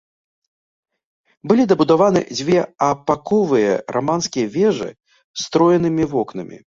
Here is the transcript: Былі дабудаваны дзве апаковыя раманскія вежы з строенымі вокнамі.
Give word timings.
Былі 1.49 1.63
дабудаваны 1.71 2.23
дзве 2.37 2.63
апаковыя 2.87 3.73
раманскія 3.97 4.47
вежы 4.57 4.89
з 4.89 5.39
строенымі 5.45 6.03
вокнамі. 6.15 6.57